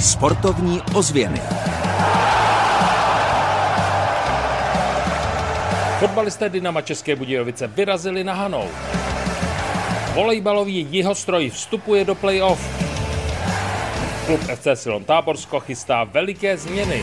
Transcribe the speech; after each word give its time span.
Sportovní 0.00 0.82
ozvěny. 0.94 1.40
Fotbalisté 5.98 6.48
Dynama 6.48 6.80
České 6.80 7.16
Budějovice 7.16 7.66
vyrazili 7.66 8.24
na 8.24 8.34
Hanou. 8.34 8.64
Volejbalový 10.14 10.86
jihostroj 10.90 11.50
vstupuje 11.50 12.04
do 12.04 12.14
play-off. 12.14 12.60
Klub 14.26 14.40
FC 14.40 14.66
Silon 14.74 15.04
Táborsko 15.04 15.60
chystá 15.60 16.04
veliké 16.04 16.56
změny. 16.56 17.02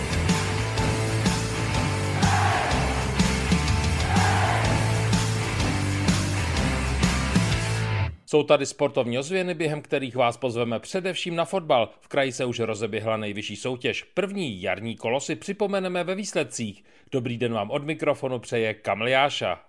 Jsou 8.25 8.43
tady 8.43 8.65
sportovní 8.65 9.19
ozvěny, 9.19 9.53
během 9.53 9.81
kterých 9.81 10.15
vás 10.15 10.37
pozveme 10.37 10.79
především 10.79 11.35
na 11.35 11.45
fotbal. 11.45 11.89
V 12.01 12.07
kraji 12.07 12.31
se 12.31 12.45
už 12.45 12.59
rozeběhla 12.59 13.17
nejvyšší 13.17 13.55
soutěž. 13.55 14.03
První 14.03 14.61
jarní 14.61 14.95
kolo 14.95 15.19
si 15.19 15.35
připomeneme 15.35 16.03
ve 16.03 16.15
výsledcích. 16.15 16.83
Dobrý 17.11 17.37
den 17.37 17.53
vám 17.53 17.71
od 17.71 17.83
mikrofonu 17.83 18.39
přeje 18.39 18.73
Kamliáša. 18.73 19.59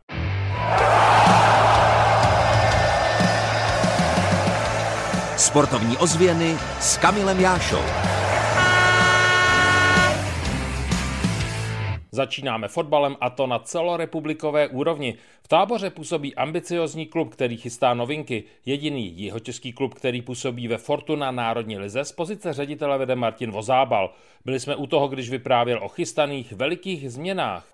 Sportovní 5.36 5.96
ozvěny 5.96 6.56
s 6.80 6.96
Kamilem 6.96 7.40
Jášou. 7.40 7.82
Začínáme 12.16 12.68
fotbalem 12.68 13.16
a 13.20 13.30
to 13.30 13.46
na 13.46 13.58
celorepublikové 13.58 14.68
úrovni. 14.68 15.14
V 15.42 15.48
táboře 15.48 15.90
působí 15.90 16.34
ambiciozní 16.34 17.06
klub, 17.06 17.32
který 17.32 17.56
chystá 17.56 17.94
novinky. 17.94 18.44
Jediný 18.66 19.12
jihočeský 19.16 19.72
klub, 19.72 19.94
který 19.94 20.22
působí 20.22 20.68
ve 20.68 20.78
Fortuna 20.78 21.30
Národní 21.30 21.78
lize, 21.78 22.04
z 22.04 22.12
pozice 22.12 22.52
ředitele 22.52 22.98
vede 22.98 23.16
Martin 23.16 23.50
Vozábal. 23.50 24.12
Byli 24.44 24.60
jsme 24.60 24.76
u 24.76 24.86
toho, 24.86 25.08
když 25.08 25.30
vyprávěl 25.30 25.78
o 25.82 25.88
chystaných 25.88 26.52
velikých 26.52 27.12
změnách. 27.12 27.64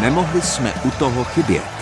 Nemohli 0.00 0.42
jsme 0.42 0.72
u 0.84 0.90
toho 0.98 1.24
chybět. 1.24 1.79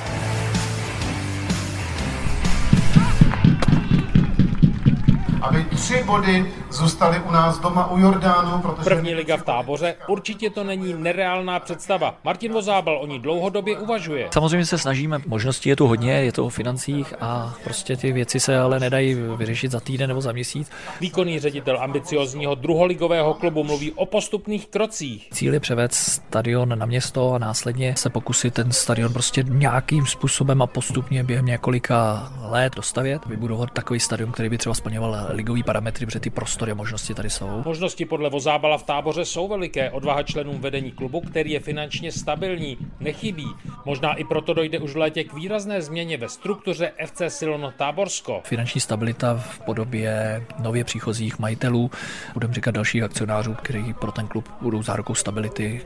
Tři 5.88 6.04
body 6.04 6.52
zůstaly 6.70 7.20
u 7.28 7.30
nás 7.30 7.58
doma 7.58 7.90
u 7.90 7.98
Jordánu. 7.98 8.58
Protože 8.58 8.84
První 8.84 9.14
liga 9.14 9.36
v 9.36 9.42
táboře, 9.42 9.94
určitě 10.08 10.50
to 10.50 10.64
není 10.64 10.94
nereálná 10.94 11.60
představa. 11.60 12.14
Martin 12.24 12.52
Vozábal 12.52 12.98
o 13.00 13.06
ní 13.06 13.18
dlouhodobě 13.18 13.78
uvažuje. 13.78 14.28
Samozřejmě 14.32 14.66
se 14.66 14.78
snažíme, 14.78 15.18
možností 15.26 15.68
je 15.68 15.76
tu 15.76 15.86
hodně, 15.86 16.12
je 16.12 16.32
to 16.32 16.46
o 16.46 16.48
financích 16.48 17.14
a 17.20 17.54
prostě 17.64 17.96
ty 17.96 18.12
věci 18.12 18.40
se 18.40 18.58
ale 18.58 18.80
nedají 18.80 19.14
vyřešit 19.14 19.70
za 19.70 19.80
týden 19.80 20.08
nebo 20.08 20.20
za 20.20 20.32
měsíc. 20.32 20.70
Výkonný 21.00 21.38
ředitel 21.38 21.82
ambiciozního 21.82 22.54
druholigového 22.54 23.34
klubu 23.34 23.64
mluví 23.64 23.92
o 23.92 24.06
postupných 24.06 24.66
krocích. 24.66 25.28
Cíl 25.32 25.54
je 25.54 25.60
převést 25.60 25.94
stadion 25.94 26.78
na 26.78 26.86
město 26.86 27.34
a 27.34 27.38
následně 27.38 27.94
se 27.96 28.10
pokusit 28.10 28.54
ten 28.54 28.72
stadion 28.72 29.12
prostě 29.12 29.44
nějakým 29.48 30.06
způsobem 30.06 30.62
a 30.62 30.66
postupně 30.66 31.24
během 31.24 31.46
několika 31.46 32.28
let 32.40 32.76
dostavět, 32.76 33.26
vybudovat 33.26 33.70
takový 33.70 34.00
stadion, 34.00 34.32
který 34.32 34.48
by 34.48 34.58
třeba 34.58 34.74
splňoval 34.74 35.16
ligový 35.28 35.62
parametry, 35.78 36.06
protože 36.06 36.20
ty 36.20 36.30
prostory 36.30 36.72
a 36.72 36.74
možnosti 36.74 37.14
tady 37.14 37.30
jsou. 37.30 37.62
Možnosti 37.64 38.04
podle 38.04 38.30
Vozábala 38.30 38.78
v 38.78 38.82
táboře 38.82 39.24
jsou 39.24 39.48
veliké. 39.48 39.90
Odvaha 39.90 40.22
členům 40.22 40.60
vedení 40.60 40.90
klubu, 40.90 41.20
který 41.20 41.50
je 41.50 41.60
finančně 41.60 42.12
stabilní, 42.12 42.78
nechybí. 43.00 43.46
Možná 43.84 44.14
i 44.14 44.24
proto 44.24 44.54
dojde 44.54 44.78
už 44.78 44.92
v 44.92 44.96
létě 44.96 45.24
k 45.24 45.34
výrazné 45.34 45.82
změně 45.82 46.16
ve 46.16 46.28
struktuře 46.28 46.92
FC 47.06 47.22
Silon 47.28 47.72
Táborsko. 47.76 48.40
Finanční 48.44 48.80
stabilita 48.80 49.34
v 49.34 49.60
podobě 49.60 50.42
nově 50.58 50.84
příchozích 50.84 51.38
majitelů, 51.38 51.90
budeme 52.34 52.54
říkat 52.54 52.70
dalších 52.70 53.02
akcionářů, 53.02 53.54
kteří 53.54 53.94
pro 53.94 54.12
ten 54.12 54.26
klub 54.26 54.48
budou 54.60 54.82
zárukou 54.82 55.14
stability. 55.14 55.80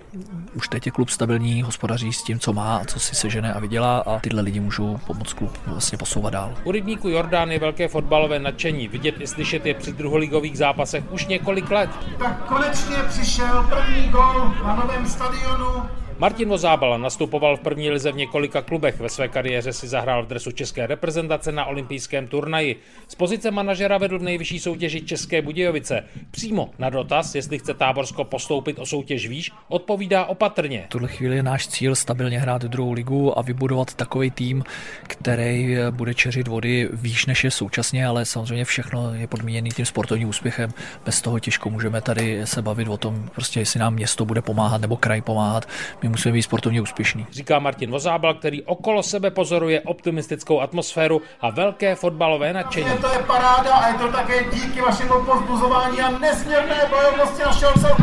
Už 0.55 0.69
teď 0.69 0.87
je 0.87 0.93
klub 0.93 1.09
stabilní, 1.09 1.63
hospodaří 1.63 2.13
s 2.13 2.23
tím, 2.23 2.39
co 2.39 2.53
má 2.53 2.77
a 2.77 2.85
co 2.85 3.01
si 3.01 3.15
sežene 3.15 3.53
a 3.53 3.59
vydělá 3.59 3.99
a 3.99 4.21
tyhle 4.21 4.43
lidi 4.43 4.61
můžou 4.61 4.99
pomoct 5.07 5.33
klub 5.33 5.59
vlastně 5.67 5.99
posouvat 5.99 6.33
dál. 6.33 6.55
U 6.65 6.73
rybníku 6.73 7.09
Jordán 7.09 7.53
je 7.53 7.59
velké 7.59 7.89
fotbalové 7.89 8.39
nadšení. 8.39 8.89
Vidět 8.89 9.21
i 9.21 9.27
slyšet 9.27 9.67
je 9.67 9.75
při 9.83 9.93
druholigových 9.93 10.59
zápasech 10.59 11.05
už 11.11 11.27
několik 11.27 11.71
let. 11.71 11.91
Tak 12.19 12.45
konečně 12.47 12.97
přišel 13.09 13.67
první 13.71 14.09
gol 14.09 14.55
na 14.65 14.75
novém 14.75 15.07
stadionu. 15.07 15.83
Martin 16.23 16.49
Vozábal 16.49 16.99
nastupoval 16.99 17.57
v 17.57 17.61
první 17.61 17.91
lize 17.91 18.13
v 18.13 18.17
několika 18.17 18.63
klubech. 18.63 19.01
Ve 19.01 19.09
své 19.09 19.29
kariéře 19.29 19.73
si 19.73 19.89
zahrál 19.89 20.23
v 20.23 20.27
dresu 20.27 20.51
české 20.51 20.87
reprezentace 20.87 21.53
na 21.53 21.65
olympijském 21.65 22.27
turnaji. 22.27 22.81
Z 23.09 23.15
pozice 23.15 23.51
manažera 23.51 23.99
vedl 23.99 24.19
v 24.19 24.23
nejvyšší 24.23 24.59
soutěži 24.59 25.01
České 25.01 25.43
Budějovice. 25.43 26.05
Přímo 26.31 26.71
na 26.79 26.91
dotaz, 26.91 27.35
jestli 27.35 27.59
chce 27.59 27.75
Táborsko 27.75 28.25
postoupit 28.25 28.79
o 28.79 28.87
soutěž 28.87 29.29
výš, 29.29 29.51
odpovídá 29.69 30.25
opatrně. 30.25 30.85
V 30.87 30.89
tuhle 30.89 31.09
chvíli 31.09 31.37
je 31.37 31.43
náš 31.43 31.69
cíl 31.69 31.95
stabilně 31.95 32.39
hrát 32.39 32.63
druhou 32.63 32.93
ligu 32.93 33.39
a 33.39 33.43
vybudovat 33.43 33.95
takový 33.95 34.31
tým, 34.31 34.65
který 35.03 35.77
bude 35.91 36.15
čeřit 36.15 36.49
vody 36.49 36.89
výš 36.93 37.27
než 37.27 37.45
je 37.45 37.51
současně, 37.51 38.07
ale 38.07 38.25
samozřejmě 38.25 38.65
všechno 38.65 39.15
je 39.15 39.27
podmíněný 39.27 39.71
tím 39.71 39.87
sportovním 39.87 40.29
úspěchem. 40.29 40.71
Bez 41.05 41.21
toho 41.23 41.39
těžko 41.39 41.71
můžeme 41.71 42.01
tady 42.01 42.47
se 42.47 42.63
bavit 42.63 42.89
o 42.89 42.97
tom, 42.97 43.29
prostě 43.35 43.61
jestli 43.61 43.81
nám 43.81 43.95
město 43.95 44.25
bude 44.25 44.43
pomáhat 44.43 44.81
nebo 44.81 44.97
kraj 44.97 45.21
pomáhat. 45.21 45.69
My 46.03 46.12
musíme 46.13 46.33
být 46.33 46.43
sportovně 46.43 46.81
úspěšní. 46.81 47.27
Říká 47.31 47.59
Martin 47.59 47.91
Vozábal, 47.91 48.35
který 48.35 48.63
okolo 48.63 49.03
sebe 49.03 49.31
pozoruje 49.31 49.81
optimistickou 49.81 50.61
atmosféru 50.61 51.23
a 51.41 51.51
velké 51.51 51.95
fotbalové 51.95 52.53
nadšení. 52.53 52.91
To 53.01 53.13
je 53.13 53.19
paráda 53.19 53.75
a 53.75 53.89
je 53.89 53.95
to 53.95 54.09
také 54.13 54.45
díky 54.53 54.81
vašemu 54.81 55.25
pozbuzování 55.27 56.01
a 56.01 56.19
nesmírné 56.19 56.81
bojovnosti 56.91 57.43
našeho 57.43 57.73
celku. 57.73 58.03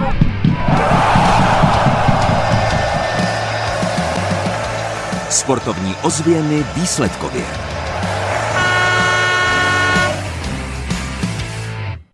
Sportovní 5.30 5.96
ozvěny 6.04 6.64
výsledkově. 6.76 7.46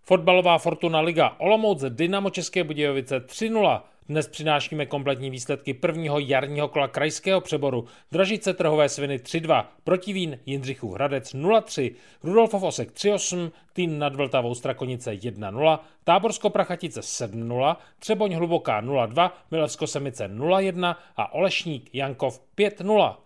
Fotbalová 0.02 0.58
Fortuna 0.58 1.00
Liga 1.00 1.32
Olomouc 1.38 1.84
Dynamo 1.88 2.30
České 2.30 2.64
Budějovice 2.64 3.26
3-0. 3.26 3.80
Dnes 4.08 4.28
přinášíme 4.28 4.86
kompletní 4.86 5.30
výsledky 5.30 5.74
prvního 5.74 6.18
jarního 6.18 6.68
kola 6.68 6.88
krajského 6.88 7.40
přeboru. 7.40 7.84
Dražice 8.12 8.54
trhové 8.54 8.88
sviny 8.88 9.16
3-2, 9.16 9.64
Protivín 9.84 10.38
Jindřichův 10.46 10.94
Hradec 10.94 11.34
0-3, 11.34 11.94
Rudolfov 12.22 12.62
Osek 12.62 12.92
3-8, 12.92 13.50
Týn 13.72 13.98
nad 13.98 14.14
Vltavou 14.16 14.54
Strakonice 14.54 15.12
1-0, 15.12 15.78
Táborsko 16.04 16.50
Prachatice 16.50 17.00
7-0, 17.00 17.76
Třeboň 17.98 18.34
Hluboká 18.34 18.82
0-2, 18.82 19.30
Milevsko 19.50 19.86
Semice 19.86 20.28
0-1 20.28 20.96
a 21.16 21.34
Olešník 21.34 21.94
Jankov 21.94 22.40
5-0. 22.58 23.16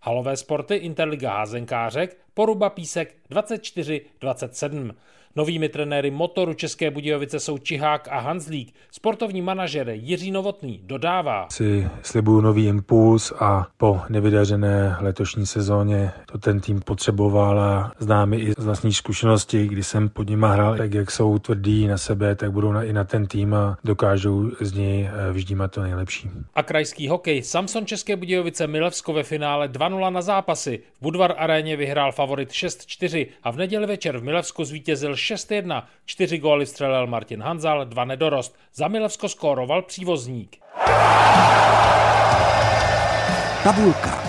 Halové 0.00 0.36
sporty 0.36 0.74
Interliga 0.74 1.32
Házenkářek, 1.32 2.16
Poruba 2.38 2.70
Písek 2.70 3.14
24-27. 3.30 4.94
Novými 5.36 5.68
trenéry 5.68 6.10
motoru 6.10 6.54
České 6.54 6.90
Budějovice 6.90 7.40
jsou 7.40 7.58
Čihák 7.58 8.08
a 8.10 8.18
Hanzlík. 8.18 8.74
Sportovní 8.90 9.42
manažer 9.42 9.88
Jiří 9.90 10.30
Novotný 10.30 10.80
dodává. 10.82 11.46
Si 11.50 11.88
slibuju 12.02 12.40
nový 12.40 12.66
impuls 12.66 13.32
a 13.38 13.66
po 13.76 14.00
nevydařené 14.08 14.96
letošní 15.00 15.46
sezóně 15.46 16.12
to 16.32 16.38
ten 16.38 16.60
tým 16.60 16.80
potřeboval 16.80 17.60
a 17.60 17.92
známe 17.98 18.36
i 18.36 18.52
z 18.52 18.64
vlastní 18.64 18.92
zkušenosti, 18.92 19.66
kdy 19.66 19.82
jsem 19.82 20.08
pod 20.08 20.28
nima 20.28 20.52
hrál, 20.52 20.76
tak 20.76 20.94
jak 20.94 21.10
jsou 21.10 21.38
tvrdí 21.38 21.86
na 21.86 21.98
sebe, 21.98 22.34
tak 22.34 22.52
budou 22.52 22.72
na, 22.72 22.82
i 22.82 22.92
na 22.92 23.04
ten 23.04 23.26
tým 23.26 23.54
a 23.54 23.78
dokážou 23.84 24.50
z 24.60 24.72
něj 24.72 25.10
vyždímat 25.32 25.72
to 25.72 25.82
nejlepší. 25.82 26.30
A 26.54 26.62
krajský 26.62 27.08
hokej. 27.08 27.42
Samson 27.42 27.86
České 27.86 28.16
Budějovice 28.16 28.66
Milevsko 28.66 29.12
ve 29.12 29.22
finále 29.22 29.68
2-0 29.68 30.12
na 30.12 30.22
zápasy. 30.22 30.80
V 30.98 31.02
Budvar 31.02 31.34
aréně 31.38 31.76
vyhrál 31.76 32.12
favorit 32.12 32.27
6-4 32.36 33.26
a 33.42 33.50
v 33.50 33.56
neděli 33.56 33.86
večer 33.86 34.18
v 34.18 34.24
Milevsku 34.24 34.64
zvítězil 34.64 35.12
6-1. 35.14 35.82
Čtyři 36.04 36.38
góly 36.38 36.66
střelil 36.66 37.06
Martin 37.06 37.42
Hanzal, 37.42 37.84
dva 37.84 38.04
nedorost. 38.04 38.58
Za 38.74 38.88
Milevsko 38.88 39.28
skóroval 39.28 39.82
přívozník. 39.82 40.56
Tabulka. 43.64 44.22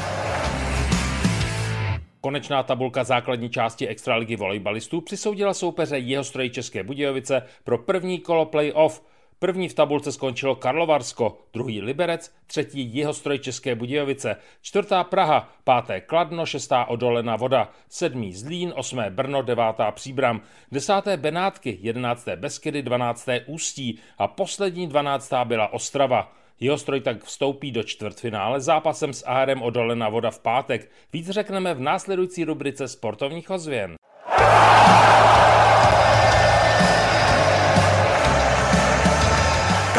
Konečná 2.21 2.63
tabulka 2.63 3.03
základní 3.03 3.49
části 3.49 3.87
extraligy 3.87 4.35
volejbalistů 4.35 5.01
přisoudila 5.01 5.53
soupeře 5.53 5.97
jeho 5.97 6.23
stroji 6.23 6.49
České 6.49 6.83
Budějovice 6.83 7.43
pro 7.63 7.77
první 7.77 8.19
kolo 8.19 8.45
play-off. 8.45 9.01
První 9.39 9.69
v 9.69 9.73
tabulce 9.73 10.11
skončilo 10.11 10.55
Karlovarsko, 10.55 11.37
druhý 11.53 11.81
Liberec, 11.81 12.33
třetí 12.47 12.81
Jihostroj 12.81 13.39
České 13.39 13.75
Budějovice, 13.75 14.35
čtvrtá 14.61 15.03
Praha, 15.03 15.53
páté 15.63 16.01
Kladno, 16.01 16.45
šestá 16.45 16.85
Odolená 16.85 17.35
voda, 17.35 17.71
sedmý 17.89 18.33
Zlín, 18.33 18.73
osmé 18.75 19.09
Brno, 19.09 19.41
devátá 19.41 19.91
Příbram, 19.91 20.41
desáté 20.71 21.17
Benátky, 21.17 21.77
jedenácté 21.81 22.35
Beskydy, 22.35 22.81
dvanácté 22.81 23.41
Ústí 23.47 23.99
a 24.17 24.27
poslední 24.27 24.87
dvanáctá 24.87 25.45
byla 25.45 25.73
Ostrava. 25.73 26.33
Jihostroj 26.59 27.01
tak 27.01 27.23
vstoupí 27.23 27.71
do 27.71 27.83
čtvrtfinále 27.83 28.61
zápasem 28.61 29.13
s 29.13 29.25
ARM 29.27 29.61
Odolená 29.61 30.09
voda 30.09 30.31
v 30.31 30.39
pátek. 30.39 30.91
Víc 31.13 31.29
řekneme 31.29 31.73
v 31.73 31.79
následující 31.79 32.43
rubrice 32.43 32.87
sportovních 32.87 33.49
ozvěn. 33.49 33.95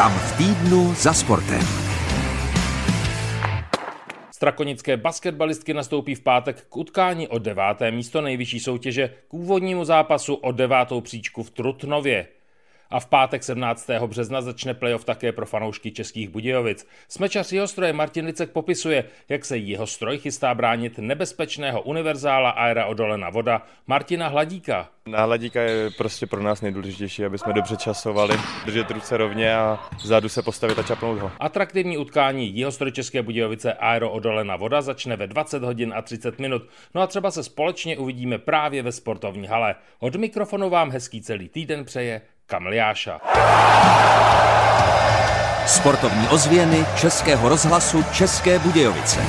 Kam 0.01 0.11
v 0.11 0.37
týdnu 0.37 0.93
za 0.93 1.13
sportem. 1.13 1.61
Strakonické 4.31 4.97
basketbalistky 4.97 5.73
nastoupí 5.73 6.15
v 6.15 6.21
pátek 6.21 6.65
k 6.69 6.77
utkání 6.77 7.27
o 7.27 7.39
deváté 7.39 7.91
místo 7.91 8.21
nejvyšší 8.21 8.59
soutěže 8.59 9.13
k 9.27 9.33
úvodnímu 9.33 9.85
zápasu 9.85 10.33
o 10.33 10.51
devátou 10.51 11.01
příčku 11.01 11.43
v 11.43 11.49
Trutnově. 11.49 12.27
A 12.91 12.99
v 12.99 13.05
pátek 13.05 13.43
17. 13.43 13.89
března 14.07 14.41
začne 14.41 14.73
playoff 14.73 15.05
také 15.05 15.31
pro 15.31 15.45
fanoušky 15.45 15.91
českých 15.91 16.29
Budějovic. 16.29 16.87
Smečař 17.07 17.51
jeho 17.51 17.67
stroje 17.67 17.93
Martin 17.93 18.25
Licek 18.25 18.51
popisuje, 18.51 19.03
jak 19.29 19.45
se 19.45 19.57
jeho 19.57 19.87
stroj 19.87 20.17
chystá 20.17 20.53
bránit 20.53 20.97
nebezpečného 20.97 21.81
univerzála 21.81 22.49
Aera 22.49 22.85
Odolena 22.85 23.29
voda 23.29 23.61
Martina 23.87 24.27
Hladíka. 24.27 24.89
Na 25.05 25.23
hladíka 25.23 25.61
je 25.61 25.89
prostě 25.97 26.27
pro 26.27 26.43
nás 26.43 26.61
nejdůležitější, 26.61 27.25
aby 27.25 27.37
jsme 27.37 27.53
dobře 27.53 27.77
časovali, 27.77 28.35
držet 28.65 28.91
ruce 28.91 29.17
rovně 29.17 29.55
a 29.55 29.79
vzadu 30.03 30.29
se 30.29 30.41
postavit 30.41 30.79
a 30.79 30.83
čapnout 30.83 31.19
ho. 31.19 31.31
Atraktivní 31.39 31.97
utkání 31.97 32.55
Jihostroj 32.55 32.91
České 32.91 33.21
Budějovice 33.21 33.73
Aero 33.73 34.11
Odolena 34.11 34.55
voda 34.55 34.81
začne 34.81 35.15
ve 35.15 35.27
20 35.27 35.63
hodin 35.63 35.93
a 35.95 36.01
30 36.01 36.39
minut. 36.39 36.63
No 36.95 37.01
a 37.01 37.07
třeba 37.07 37.31
se 37.31 37.43
společně 37.43 37.97
uvidíme 37.97 38.37
právě 38.37 38.83
ve 38.83 38.91
sportovní 38.91 39.47
hale. 39.47 39.75
Od 39.99 40.15
mikrofonu 40.15 40.69
vám 40.69 40.91
hezký 40.91 41.21
celý 41.21 41.49
týden 41.49 41.85
přeje 41.85 42.21
Kamliáša. 42.45 43.19
Sportovní 45.65 46.27
ozvěny 46.27 46.85
Českého 46.95 47.49
rozhlasu 47.49 48.03
České 48.11 48.59
Budějovice. 48.59 49.19